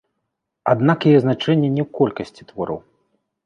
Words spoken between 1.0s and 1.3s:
яе